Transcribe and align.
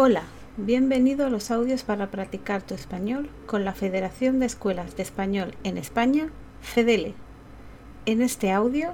Hola, 0.00 0.22
bienvenido 0.56 1.26
a 1.26 1.28
los 1.28 1.50
audios 1.50 1.82
para 1.82 2.08
practicar 2.08 2.62
tu 2.62 2.72
español 2.72 3.28
con 3.46 3.64
la 3.64 3.74
Federación 3.74 4.38
de 4.38 4.46
Escuelas 4.46 4.96
de 4.96 5.02
Español 5.02 5.56
en 5.64 5.76
España, 5.76 6.30
FEDELE. 6.60 7.14
En 8.06 8.22
este 8.22 8.52
audio, 8.52 8.92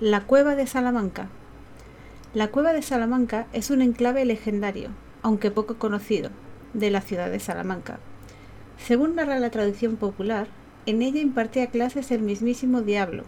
la 0.00 0.22
Cueva 0.22 0.56
de 0.56 0.66
Salamanca. 0.66 1.28
La 2.34 2.48
Cueva 2.48 2.72
de 2.72 2.82
Salamanca 2.82 3.46
es 3.52 3.70
un 3.70 3.80
enclave 3.80 4.24
legendario, 4.24 4.88
aunque 5.22 5.52
poco 5.52 5.76
conocido, 5.76 6.30
de 6.74 6.90
la 6.90 7.00
ciudad 7.00 7.30
de 7.30 7.38
Salamanca. 7.38 8.00
Según 8.76 9.14
narra 9.14 9.38
la 9.38 9.50
tradición 9.50 9.94
popular, 9.94 10.48
en 10.84 11.02
ella 11.02 11.20
impartía 11.20 11.68
clases 11.68 12.10
el 12.10 12.22
mismísimo 12.22 12.82
diablo. 12.82 13.22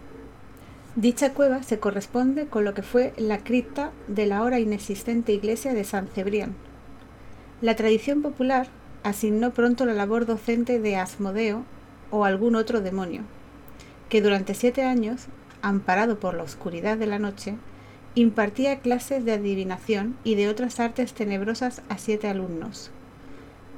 Dicha 0.97 1.33
cueva 1.33 1.63
se 1.63 1.79
corresponde 1.79 2.47
con 2.47 2.65
lo 2.65 2.73
que 2.73 2.83
fue 2.83 3.13
la 3.15 3.37
cripta 3.37 3.93
de 4.09 4.25
la 4.25 4.39
ahora 4.39 4.59
inexistente 4.59 5.31
iglesia 5.31 5.73
de 5.73 5.85
San 5.85 6.07
Cebrián, 6.07 6.57
la 7.63 7.77
tradición 7.77 8.21
popular 8.21 8.67
asignó 9.03 9.53
pronto 9.53 9.85
la 9.85 9.93
labor 9.93 10.25
docente 10.25 10.81
de 10.81 10.97
Asmodeo 10.97 11.63
o 12.11 12.25
algún 12.25 12.57
otro 12.57 12.81
demonio, 12.81 13.21
que 14.09 14.21
durante 14.21 14.53
siete 14.53 14.83
años, 14.83 15.27
amparado 15.61 16.19
por 16.19 16.33
la 16.33 16.43
oscuridad 16.43 16.97
de 16.97 17.07
la 17.07 17.19
noche, 17.19 17.55
impartía 18.15 18.79
clases 18.79 19.23
de 19.23 19.31
adivinación 19.31 20.17
y 20.25 20.35
de 20.35 20.49
otras 20.49 20.81
artes 20.81 21.13
tenebrosas 21.13 21.81
a 21.87 21.97
siete 21.97 22.27
alumnos. 22.27 22.91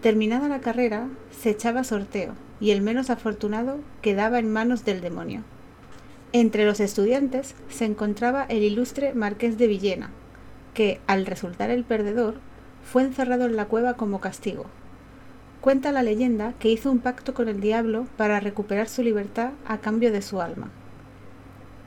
Terminada 0.02 0.48
la 0.48 0.62
carrera, 0.62 1.08
se 1.30 1.52
echaba 1.52 1.84
sorteo 1.84 2.34
y 2.60 2.72
el 2.72 2.82
menos 2.82 3.12
afortunado 3.12 3.78
quedaba 4.02 4.40
en 4.40 4.52
manos 4.52 4.84
del 4.84 5.00
demonio. 5.00 5.44
Entre 6.34 6.66
los 6.66 6.80
estudiantes 6.80 7.54
se 7.70 7.86
encontraba 7.86 8.46
el 8.46 8.64
ilustre 8.64 9.14
marqués 9.14 9.60
de 9.60 9.68
Villena, 9.68 10.10
que, 10.74 11.02
al 11.06 11.28
resultar 11.28 11.70
el 11.70 11.84
perdedor, 11.84 12.40
fue 12.86 13.04
encerrado 13.04 13.46
en 13.46 13.56
la 13.56 13.66
cueva 13.66 13.96
como 13.96 14.22
castigo. 14.22 14.66
Cuenta 15.60 15.92
la 15.92 16.04
leyenda 16.04 16.54
que 16.60 16.70
hizo 16.70 16.92
un 16.92 17.00
pacto 17.00 17.34
con 17.34 17.50
el 17.50 17.60
diablo 17.60 18.06
para 18.18 18.40
recuperar 18.40 18.88
su 18.88 19.02
libertad 19.02 19.52
a 19.68 19.80
cambio 19.80 20.12
de 20.12 20.22
su 20.22 20.40
alma. 20.40 20.70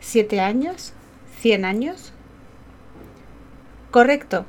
¿Siete 0.00 0.40
años? 0.40 0.92
¿Cien 1.40 1.64
años? 1.64 2.12
Correcto. 3.90 4.44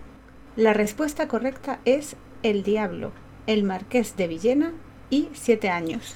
La 0.58 0.74
respuesta 0.74 1.30
correcta 1.30 1.80
es 1.86 2.18
el 2.50 2.62
Diablo, 2.62 3.12
El 3.48 3.64
Marqués 3.64 4.18
de 4.18 4.28
Villena 4.28 4.72
y 5.10 5.30
Siete 5.34 5.70
años. 5.70 6.16